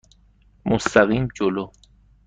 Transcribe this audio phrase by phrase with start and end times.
[0.65, 1.71] مستقیم جلو.